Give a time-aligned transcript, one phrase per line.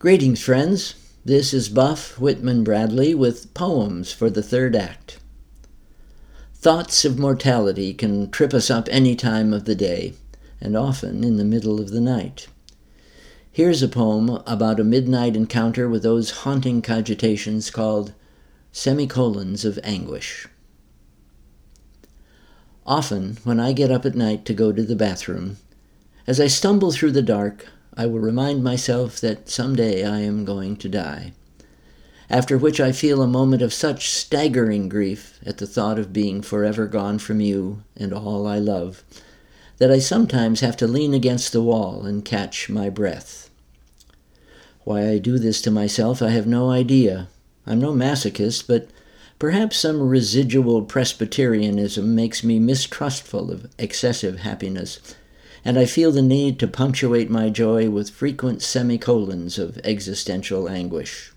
[0.00, 0.94] Greetings, friends.
[1.24, 5.18] This is Buff Whitman Bradley with Poems for the Third Act.
[6.54, 10.14] Thoughts of mortality can trip us up any time of the day,
[10.60, 12.46] and often in the middle of the night.
[13.50, 18.14] Here's a poem about a midnight encounter with those haunting cogitations called
[18.70, 20.46] Semicolons of Anguish.
[22.86, 25.56] Often, when I get up at night to go to the bathroom,
[26.24, 27.66] as I stumble through the dark,
[27.98, 31.32] I will remind myself that someday I am going to die.
[32.30, 36.40] After which I feel a moment of such staggering grief at the thought of being
[36.40, 39.02] forever gone from you and all I love
[39.78, 43.50] that I sometimes have to lean against the wall and catch my breath.
[44.84, 47.26] Why I do this to myself, I have no idea.
[47.66, 48.88] I'm no masochist, but
[49.40, 55.00] perhaps some residual Presbyterianism makes me mistrustful of excessive happiness
[55.68, 61.30] and I feel the need to punctuate my joy with frequent semicolons of existential anguish.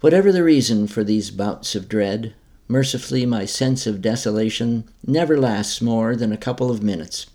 [0.00, 2.32] Whatever the reason for these bouts of dread,
[2.68, 7.26] mercifully my sense of desolation never lasts more than a couple of minutes,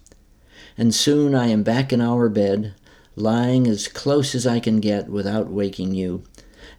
[0.79, 2.73] and soon I am back in our bed,
[3.15, 6.23] lying as close as I can get without waking you,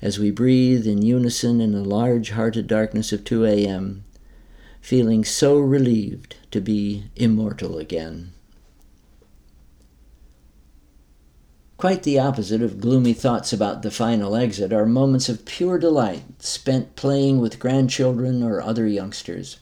[0.00, 4.02] as we breathe in unison in the large hearted darkness of 2 a.m.,
[4.80, 8.32] feeling so relieved to be immortal again.
[11.82, 16.22] Quite the opposite of gloomy thoughts about the final exit are moments of pure delight
[16.40, 19.56] spent playing with grandchildren or other youngsters.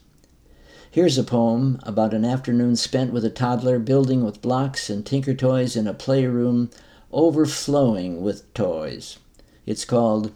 [0.90, 5.32] Here's a poem about an afternoon spent with a toddler building with blocks and tinker
[5.32, 6.68] toys in a playroom
[7.10, 9.18] overflowing with toys.
[9.64, 10.30] It's called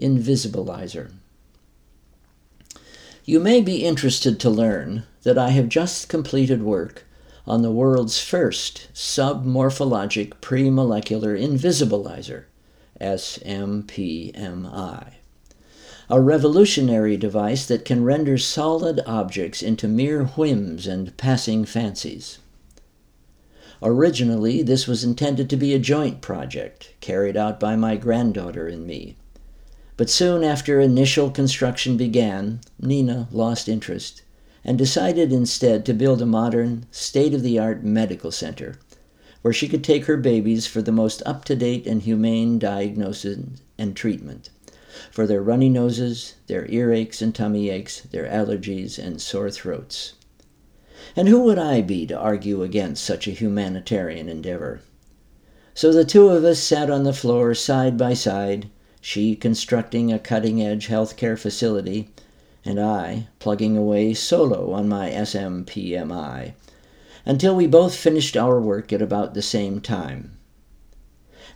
[0.00, 1.10] Invisibilizer.
[3.24, 7.04] You may be interested to learn that I have just completed work
[7.46, 12.44] on the world's first submorphologic premolecular invisibilizer,
[13.00, 14.32] SMPMI.
[16.08, 22.38] A revolutionary device that can render solid objects into mere whims and passing fancies.
[23.82, 28.86] Originally, this was intended to be a joint project carried out by my granddaughter and
[28.86, 29.16] me.
[29.96, 34.22] But soon after initial construction began, Nina lost interest
[34.66, 38.76] and decided instead to build a modern, state of the art medical center
[39.40, 43.38] where she could take her babies for the most up to date and humane diagnosis
[43.78, 44.50] and treatment
[45.12, 50.14] for their runny noses, their earaches and tummy aches, their allergies and sore throats.
[51.14, 54.80] And who would I be to argue against such a humanitarian endeavor?
[55.74, 58.68] So the two of us sat on the floor side by side,
[59.00, 62.08] she constructing a cutting edge healthcare facility
[62.66, 66.52] and I plugging away solo on my SMPMI
[67.24, 70.36] until we both finished our work at about the same time.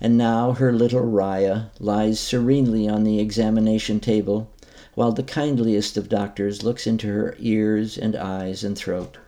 [0.01, 4.51] And now her little Raya lies serenely on the examination table
[4.95, 9.19] while the kindliest of doctors looks into her ears and eyes and throat,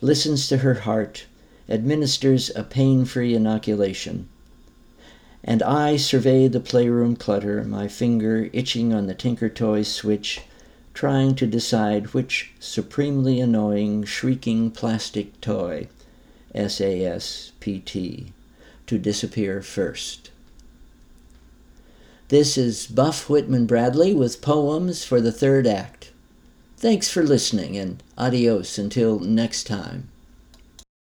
[0.00, 1.26] listens to her heart,
[1.68, 4.28] administers a pain free inoculation.
[5.44, 10.40] And I survey the playroom clutter, my finger itching on the Tinker Toy switch
[10.94, 15.88] trying to decide which supremely annoying, shrieking plastic toy,
[16.54, 18.32] SASPT,
[18.86, 20.30] to disappear first.
[22.28, 26.12] This is Buff Whitman Bradley with poems for the third act.
[26.76, 30.11] Thanks for listening and adios until next time.